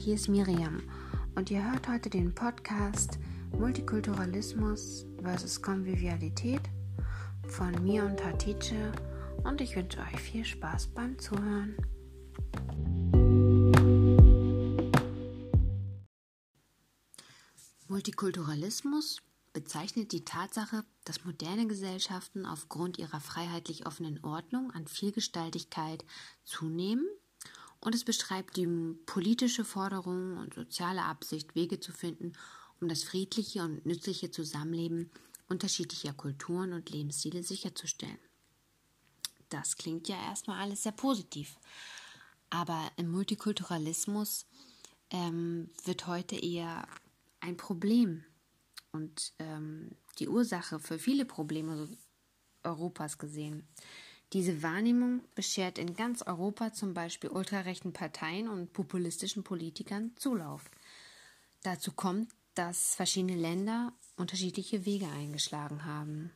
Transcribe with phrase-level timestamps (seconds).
[0.00, 0.82] hier ist Miriam
[1.34, 3.18] und ihr hört heute den Podcast
[3.52, 6.62] Multikulturalismus versus Konvivialität
[7.48, 8.92] von mir und Hatice
[9.44, 11.76] und ich wünsche euch viel Spaß beim Zuhören.
[17.86, 19.18] Multikulturalismus
[19.52, 26.06] bezeichnet die Tatsache, dass moderne Gesellschaften aufgrund ihrer freiheitlich offenen Ordnung an Vielgestaltigkeit
[26.42, 27.06] zunehmen
[27.80, 28.66] und es beschreibt die
[29.06, 32.32] politische Forderung und soziale Absicht, Wege zu finden,
[32.80, 35.10] um das friedliche und nützliche Zusammenleben
[35.48, 38.18] unterschiedlicher Kulturen und Lebensstile sicherzustellen.
[39.48, 41.58] Das klingt ja erstmal alles sehr positiv.
[42.50, 44.46] Aber im Multikulturalismus
[45.10, 46.86] ähm, wird heute eher
[47.40, 48.24] ein Problem
[48.92, 51.88] und ähm, die Ursache für viele Probleme
[52.62, 53.66] Europas gesehen.
[54.32, 60.70] Diese Wahrnehmung beschert in ganz Europa zum Beispiel ultrarechten Parteien und populistischen Politikern Zulauf.
[61.62, 66.30] Dazu kommt, dass verschiedene Länder unterschiedliche Wege eingeschlagen haben.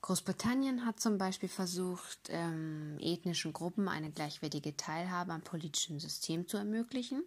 [0.00, 6.56] Großbritannien hat zum Beispiel versucht, ähm, ethnischen Gruppen eine gleichwertige Teilhabe am politischen System zu
[6.56, 7.22] ermöglichen.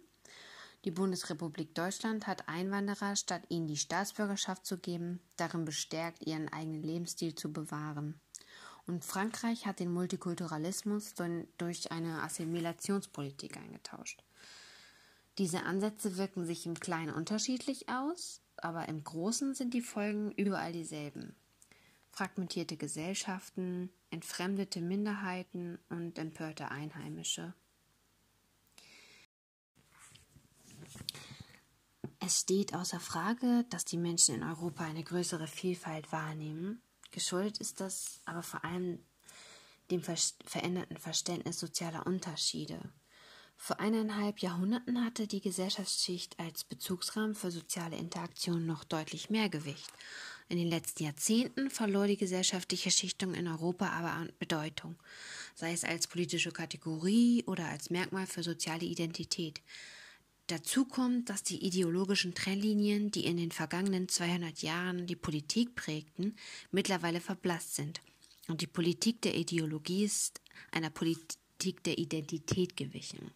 [0.84, 6.82] Die Bundesrepublik Deutschland hat Einwanderer, statt ihnen die Staatsbürgerschaft zu geben, darin bestärkt, ihren eigenen
[6.82, 8.20] Lebensstil zu bewahren.
[8.88, 11.12] Und Frankreich hat den Multikulturalismus
[11.58, 14.24] durch eine Assimilationspolitik eingetauscht.
[15.36, 20.72] Diese Ansätze wirken sich im Kleinen unterschiedlich aus, aber im Großen sind die Folgen überall
[20.72, 21.36] dieselben.
[22.12, 27.52] Fragmentierte Gesellschaften, entfremdete Minderheiten und empörte Einheimische.
[32.20, 36.80] Es steht außer Frage, dass die Menschen in Europa eine größere Vielfalt wahrnehmen
[37.10, 38.98] Geschuldet ist das aber vor allem
[39.90, 42.80] dem ver veränderten Verständnis sozialer Unterschiede.
[43.60, 49.90] Vor eineinhalb Jahrhunderten hatte die Gesellschaftsschicht als Bezugsrahmen für soziale Interaktion noch deutlich mehr Gewicht.
[50.48, 54.96] In den letzten Jahrzehnten verlor die gesellschaftliche Schichtung in Europa aber an Bedeutung,
[55.54, 59.60] sei es als politische Kategorie oder als Merkmal für soziale Identität.
[60.48, 66.36] Dazu kommt, dass die ideologischen Trennlinien, die in den vergangenen 200 Jahren die Politik prägten,
[66.70, 68.00] mittlerweile verblasst sind.
[68.48, 70.40] Und die Politik der Ideologie ist
[70.72, 73.30] einer Politik der Identität gewichen.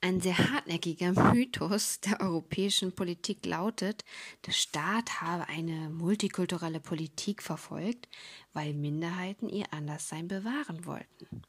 [0.00, 4.02] Ein sehr hartnäckiger Mythos der europäischen Politik lautet,
[4.46, 8.08] der Staat habe eine multikulturelle Politik verfolgt,
[8.54, 11.42] weil Minderheiten ihr Anderssein bewahren wollten.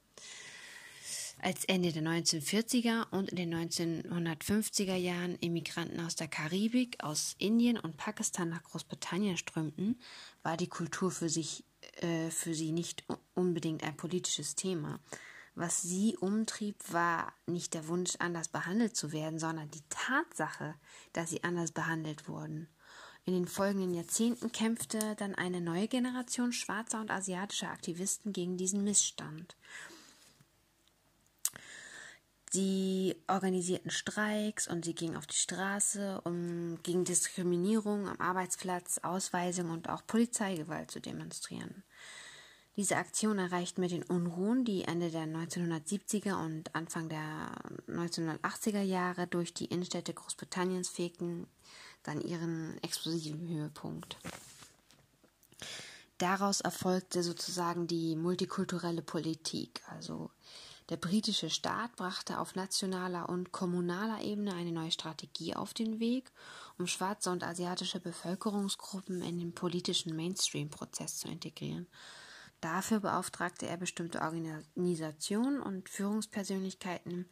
[1.41, 7.77] Als Ende der 1940er und in den 1950er Jahren Immigranten aus der Karibik, aus Indien
[7.77, 9.99] und Pakistan nach Großbritannien strömten,
[10.43, 11.63] war die Kultur für, sich,
[12.01, 13.03] äh, für sie nicht
[13.35, 14.99] unbedingt ein politisches Thema.
[15.53, 20.75] Was sie umtrieb, war nicht der Wunsch, anders behandelt zu werden, sondern die Tatsache,
[21.13, 22.67] dass sie anders behandelt wurden.
[23.23, 28.83] In den folgenden Jahrzehnten kämpfte dann eine neue Generation schwarzer und asiatischer Aktivisten gegen diesen
[28.83, 29.55] Missstand.
[32.55, 39.71] Sie organisierten Streiks und sie gingen auf die Straße, um gegen Diskriminierung am Arbeitsplatz, Ausweisung
[39.71, 41.83] und auch Polizeigewalt zu demonstrieren.
[42.77, 47.51] Diese Aktion erreicht mit den Unruhen, die Ende der 1970er und Anfang der
[47.89, 51.47] 1980er Jahre durch die Innenstädte Großbritanniens fegten,
[52.03, 54.15] dann ihren explosiven Höhepunkt.
[56.19, 60.31] Daraus erfolgte sozusagen die multikulturelle Politik, also
[60.89, 66.31] der britische Staat brachte auf nationaler und kommunaler Ebene eine neue Strategie auf den Weg,
[66.77, 71.87] um schwarze und asiatische Bevölkerungsgruppen in den politischen Mainstream-Prozess zu integrieren.
[72.61, 77.29] Dafür beauftragte er bestimmte Organisationen und Führungspersönlichkeiten,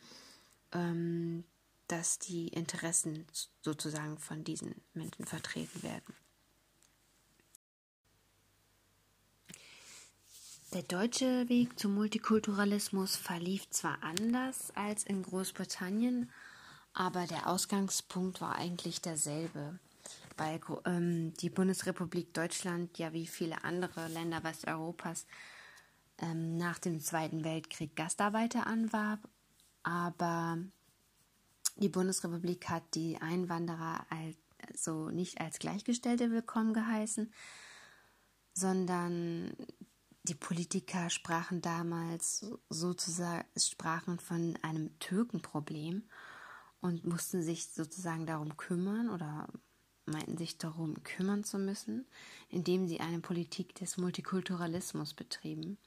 [0.71, 1.43] ähm,
[1.87, 3.27] dass die Interessen
[3.61, 6.15] sozusagen von diesen Menschen vertreten werden.
[10.73, 16.31] Der deutsche Weg zum Multikulturalismus verlief zwar anders als in Großbritannien,
[16.95, 19.77] aber der Ausgangspunkt war eigentlich derselbe,
[20.35, 25.27] weil ähm, die Bundesrepublik Deutschland ja wie viele andere Länder Westeuropas
[26.17, 29.19] ähm, nach dem Zweiten Weltkrieg Gastarbeiter anwarb,
[29.83, 30.57] aber
[31.75, 34.37] die Bundesrepublik hat die Einwanderer als,
[34.67, 37.31] also nicht als Gleichgestellte willkommen geheißen,
[38.55, 39.55] sondern
[40.23, 46.03] die Politiker sprachen damals sozusagen sprachen von einem Türkenproblem
[46.79, 49.47] und mussten sich sozusagen darum kümmern oder
[50.05, 52.05] meinten sich darum kümmern zu müssen,
[52.49, 55.77] indem sie eine Politik des Multikulturalismus betrieben.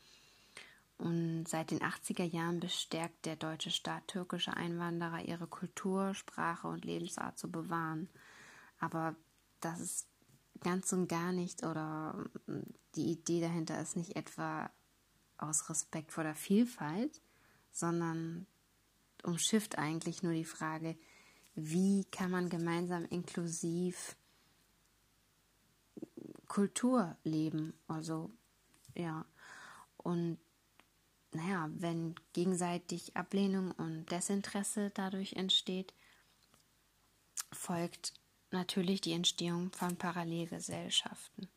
[0.99, 6.87] Und seit den 80er Jahren bestärkt der deutsche Staat türkische Einwanderer, ihre Kultur, Sprache und
[6.87, 8.09] Lebensart zu bewahren.
[8.79, 9.15] Aber
[9.61, 10.09] das ist
[10.61, 12.29] ganz und gar nicht oder
[12.95, 14.71] die Idee dahinter ist nicht etwa
[15.39, 17.21] aus Respekt vor der Vielfalt,
[17.73, 18.47] sondern
[19.23, 20.97] umschifft eigentlich nur die Frage,
[21.55, 24.17] wie kann man gemeinsam inklusiv
[26.49, 27.75] Kultur leben?
[27.89, 28.31] Also,
[28.95, 29.25] ja.
[29.97, 30.39] Und
[31.33, 35.93] naja, wenn gegenseitig Ablehnung und Desinteresse dadurch entsteht,
[37.53, 38.15] folgt
[38.51, 41.49] natürlich die Entstehung von Parallelgesellschaften.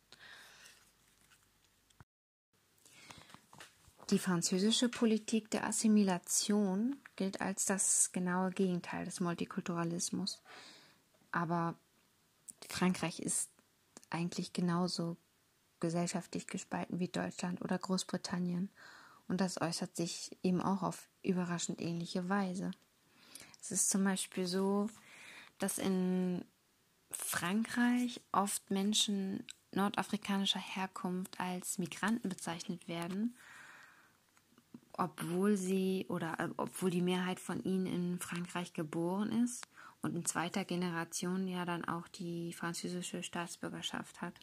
[4.10, 10.42] Die französische Politik der Assimilation gilt als das genaue Gegenteil des Multikulturalismus.
[11.32, 11.76] Aber
[12.68, 13.52] Frankreich ist
[14.10, 15.18] eigentlich genauso
[15.80, 18.72] gesellschaftlich gespalten wie Deutschland oder Großbritannien.
[19.28, 22.72] Und das äußert sich eben auch auf überraschend ähnliche Weise.
[23.62, 24.90] Es ist zum Beispiel so,
[25.60, 26.44] dass in
[27.12, 33.36] Frankreich oft Menschen nordafrikanischer Herkunft als Migranten bezeichnet werden
[35.00, 39.68] obwohl sie oder äh, obwohl die Mehrheit von ihnen in Frankreich geboren ist
[40.02, 44.34] und in zweiter Generation ja dann auch die französische Staatsbürgerschaft hat.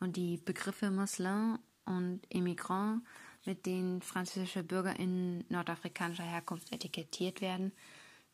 [0.00, 3.04] Und die Begriffe Muslim und Immigrant,
[3.44, 7.72] mit denen französische Bürger in nordafrikanischer Herkunft etikettiert werden,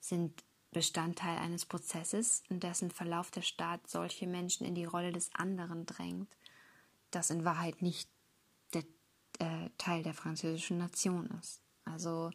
[0.00, 5.30] sind Bestandteil eines Prozesses, in dessen Verlauf der Staat solche Menschen in die Rolle des
[5.34, 6.28] anderen drängt,
[7.10, 8.08] das in Wahrheit nicht
[9.38, 11.60] äh, Teil der französischen Nation ist.
[11.84, 12.30] Also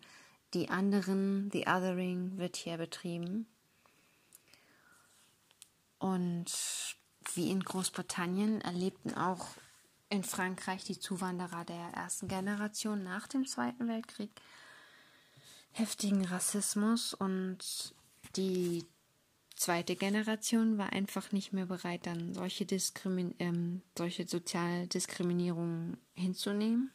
[0.53, 3.47] die anderen, the othering wird hier betrieben.
[5.99, 6.45] Und
[7.33, 9.47] wie in Großbritannien erlebten auch
[10.09, 14.29] in Frankreich die Zuwanderer der ersten Generation nach dem Zweiten Weltkrieg
[15.71, 17.95] heftigen Rassismus und
[18.35, 18.85] die
[19.55, 26.91] zweite Generation war einfach nicht mehr bereit, dann solche, Diskrimin ähm, solche Sozialdiskriminierungen hinzunehmen.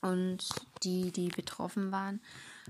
[0.00, 0.48] Und
[0.82, 2.20] die, die betroffen waren,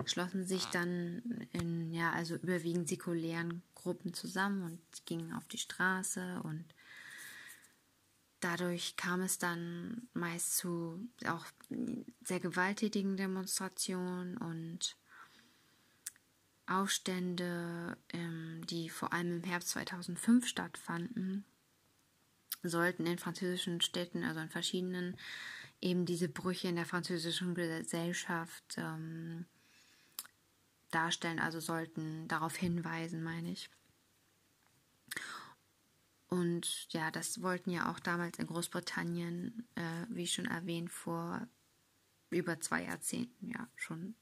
[0.05, 6.41] schlossen sich dann in, ja, also überwiegend säkulären Gruppen zusammen und gingen auf die Straße
[6.45, 6.65] und
[8.39, 11.45] dadurch kam es dann meist zu auch
[12.23, 14.97] sehr gewalttätigen Demonstrationen und
[16.67, 21.45] Aufstände, ähm, die vor allem im Herbst 2005 stattfanden,
[22.63, 25.17] sollten in französischen Städten, also in verschiedenen,
[25.81, 29.45] eben diese Brüche in der französischen Gesellschaft ähm,
[30.91, 33.69] darstellen, also sollten darauf hinweisen, meine ich.
[36.29, 41.47] Und ja, das wollten ja auch damals in Großbritannien, äh, wie schon erwähnt, vor
[42.31, 44.17] über zwei Jahrzehnten ja schon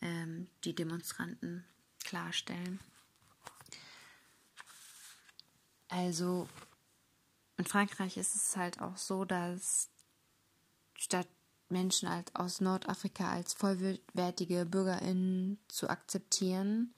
[0.00, 1.64] ähm, die Demonstranten
[2.04, 2.80] klarstellen.
[5.88, 6.48] Also
[7.56, 9.88] in Frankreich ist es halt auch so, dass
[10.94, 11.28] statt
[11.68, 16.94] Menschen halt aus Nordafrika als vollwertige BürgerInnen zu akzeptieren,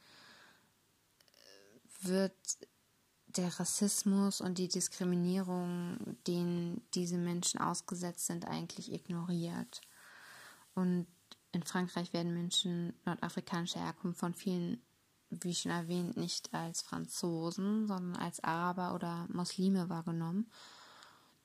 [2.03, 2.35] wird
[3.27, 9.81] der Rassismus und die Diskriminierung, denen diese Menschen ausgesetzt sind, eigentlich ignoriert.
[10.75, 11.07] Und
[11.53, 14.81] in Frankreich werden Menschen nordafrikanischer Herkunft von vielen,
[15.31, 20.51] wie schon erwähnt, nicht als Franzosen, sondern als Araber oder Muslime wahrgenommen.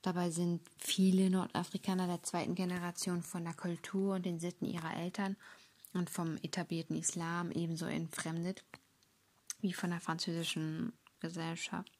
[0.01, 5.35] Dabei sind viele Nordafrikaner der zweiten Generation von der Kultur und den Sitten ihrer Eltern
[5.93, 8.63] und vom etablierten Islam ebenso entfremdet
[9.62, 11.95] wie von der französischen Gesellschaft.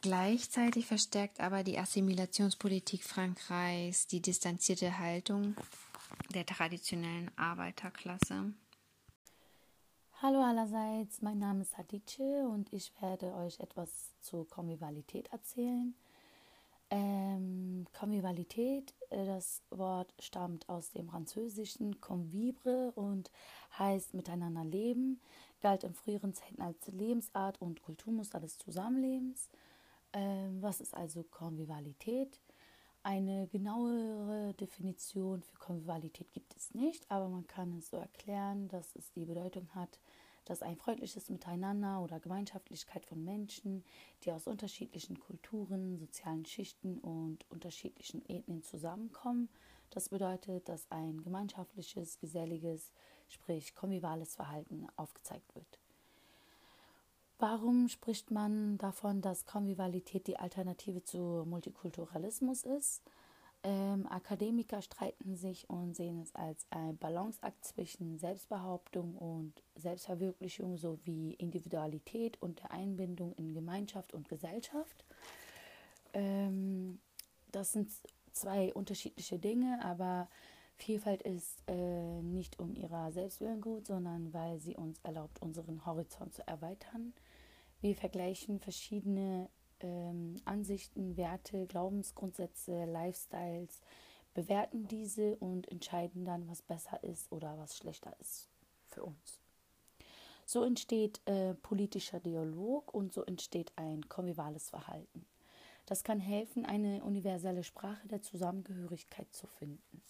[0.00, 5.54] Gleichzeitig verstärkt aber die Assimilationspolitik Frankreichs die distanzierte Haltung
[6.34, 8.54] der traditionellen Arbeiterklasse.
[10.22, 13.90] Hallo allerseits, mein Name ist Hadice und ich werde euch etwas
[14.20, 15.94] zur Konvivalität erzählen.
[16.90, 23.30] Ähm, Konvivalität, äh, das Wort stammt aus dem französischen convivre und
[23.78, 25.20] heißt miteinander leben,
[25.60, 29.48] galt in früheren Zeiten als Lebensart und Kulturmuster des Zusammenlebens.
[30.12, 32.40] Ähm, was ist also Konvivalität?
[33.02, 38.94] Eine genauere Definition für Konvivalität gibt es nicht, aber man kann es so erklären, dass
[38.94, 39.98] es die Bedeutung hat,
[40.44, 43.84] dass ein freundliches Miteinander oder Gemeinschaftlichkeit von Menschen,
[44.22, 49.48] die aus unterschiedlichen Kulturen, sozialen Schichten und unterschiedlichen Ethnien zusammenkommen,
[49.90, 52.92] das bedeutet, dass ein gemeinschaftliches, geselliges,
[53.28, 55.79] sprich konvivales Verhalten aufgezeigt wird.
[57.40, 63.02] Warum spricht man davon, dass Konvivalität die Alternative zu Multikulturalismus ist?
[63.62, 71.32] Ähm, Akademiker streiten sich und sehen es als ein Balanceakt zwischen Selbstbehauptung und Selbstverwirklichung sowie
[71.32, 75.06] Individualität und der Einbindung in Gemeinschaft und Gesellschaft.
[76.12, 77.00] Ähm,
[77.52, 77.90] das sind
[78.32, 80.28] zwei unterschiedliche Dinge, aber
[80.80, 86.32] Vielfalt ist äh, nicht um ihrer Selbstwillen gut, sondern weil sie uns erlaubt, unseren Horizont
[86.32, 87.12] zu erweitern.
[87.80, 89.48] Wir vergleichen verschiedene
[89.80, 93.80] ähm, Ansichten, Werte, Glaubensgrundsätze, Lifestyles,
[94.34, 98.48] bewerten diese und entscheiden dann, was besser ist oder was schlechter ist
[98.86, 99.40] für uns.
[100.44, 105.26] So entsteht äh, politischer Dialog und so entsteht ein konvivales Verhalten.
[105.86, 110.02] Das kann helfen, eine universelle Sprache der Zusammengehörigkeit zu finden.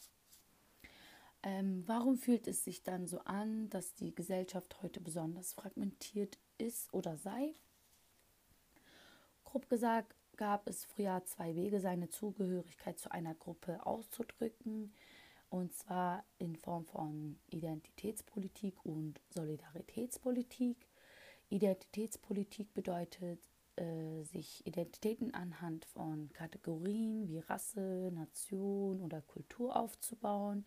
[1.43, 6.93] Ähm, warum fühlt es sich dann so an, dass die Gesellschaft heute besonders fragmentiert ist
[6.93, 7.55] oder sei?
[9.45, 14.93] Grob gesagt gab es früher zwei Wege, seine Zugehörigkeit zu einer Gruppe auszudrücken,
[15.51, 20.87] und zwar in Form von Identitätspolitik und Solidaritätspolitik.
[21.49, 23.41] Identitätspolitik bedeutet,
[23.77, 30.65] äh, sich Identitäten anhand von Kategorien wie Rasse, Nation oder Kultur aufzubauen.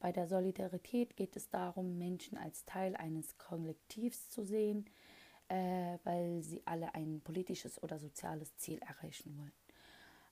[0.00, 4.86] Bei der Solidarität geht es darum, Menschen als Teil eines Kollektivs zu sehen,
[5.48, 9.52] äh, weil sie alle ein politisches oder soziales Ziel erreichen wollen.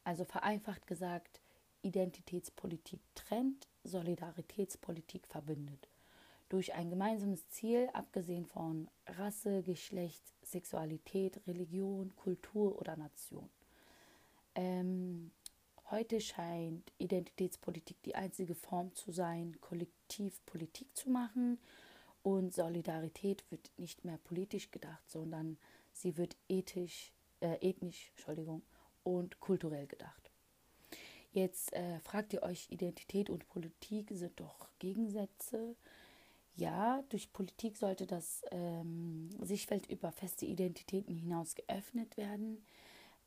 [0.05, 1.41] Also vereinfacht gesagt,
[1.83, 5.89] Identitätspolitik trennt, Solidaritätspolitik verbindet.
[6.49, 13.49] Durch ein gemeinsames Ziel, abgesehen von Rasse, Geschlecht, Sexualität, Religion, Kultur oder Nation.
[14.55, 15.31] Ähm,
[15.91, 21.59] heute scheint Identitätspolitik die einzige Form zu sein, kollektiv Politik zu machen
[22.23, 25.59] und Solidarität wird nicht mehr politisch gedacht, sondern
[25.93, 28.63] sie wird ethisch, äh, ethnisch Entschuldigung,
[29.03, 30.31] und kulturell gedacht.
[31.33, 35.77] Jetzt äh, fragt ihr euch, Identität und Politik sind doch Gegensätze.
[36.55, 42.63] Ja, durch Politik sollte das ähm, Sichtfeld über feste Identitäten hinaus geöffnet werden.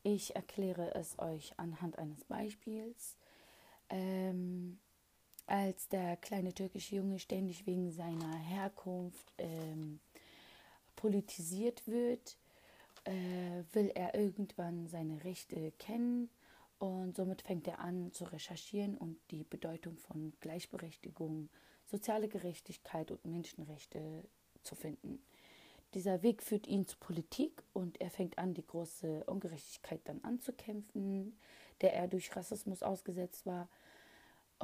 [0.03, 3.17] Ich erkläre es euch anhand eines Beispiels.
[3.89, 4.77] Ähm,
[5.47, 9.99] als der kleine türkische Junge ständig wegen seiner Herkunft ähm,
[10.95, 12.37] politisiert wird,
[13.03, 16.29] äh, will er irgendwann seine Rechte kennen
[16.79, 21.49] und somit fängt er an zu recherchieren und die Bedeutung von Gleichberechtigung,
[21.85, 24.27] soziale Gerechtigkeit und Menschenrechte
[24.63, 25.23] zu finden.
[25.93, 31.37] Dieser Weg führt ihn zur Politik und er fängt an, die große Ungerechtigkeit dann anzukämpfen,
[31.81, 33.69] der er durch Rassismus ausgesetzt war.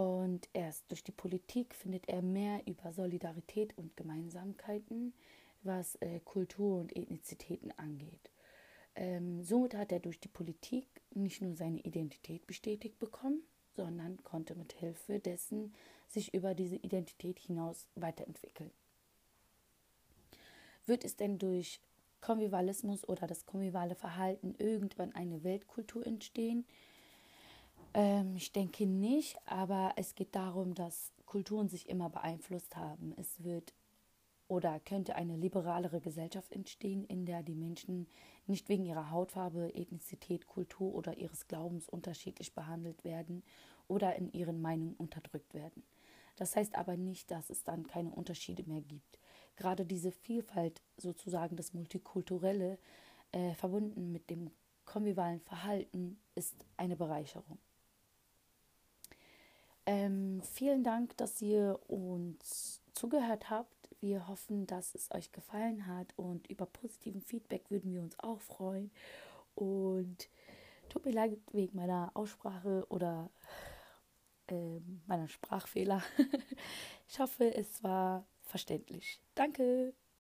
[0.01, 5.13] Und erst durch die Politik findet er mehr über Solidarität und Gemeinsamkeiten,
[5.61, 8.31] was äh, Kultur und Ethnizitäten angeht.
[8.95, 13.43] Ähm, somit hat er durch die Politik nicht nur seine Identität bestätigt bekommen,
[13.75, 15.71] sondern konnte mit Hilfe dessen
[16.07, 18.71] sich über diese Identität hinaus weiterentwickeln.
[20.87, 21.79] Wird es denn durch
[22.21, 26.65] Konvivalismus oder das konvivale Verhalten irgendwann eine Weltkultur entstehen?
[27.93, 33.13] Ähm, ich denke nicht, aber es geht darum, dass Kulturen sich immer beeinflusst haben.
[33.17, 33.73] Es wird
[34.47, 38.07] oder könnte eine liberalere Gesellschaft entstehen, in der die Menschen
[38.47, 43.43] nicht wegen ihrer Hautfarbe, Ethnizität, Kultur oder ihres Glaubens unterschiedlich behandelt werden
[43.87, 45.83] oder in ihren Meinungen unterdrückt werden.
[46.35, 49.19] Das heißt aber nicht, dass es dann keine Unterschiede mehr gibt.
[49.55, 52.77] Gerade diese Vielfalt, sozusagen das Multikulturelle,
[53.31, 54.49] äh, verbunden mit dem
[54.83, 57.57] konvivalen Verhalten, ist eine Bereicherung.
[59.91, 63.89] Ähm, vielen Dank, dass ihr uns zugehört habt.
[63.99, 68.39] Wir hoffen, dass es euch gefallen hat und über positiven Feedback würden wir uns auch
[68.39, 68.89] freuen.
[69.53, 70.29] Und
[70.87, 73.31] tut mir leid wegen meiner Aussprache oder
[74.47, 76.01] äh, meiner Sprachfehler.
[77.09, 79.19] ich hoffe, es war verständlich.
[79.35, 79.93] Danke.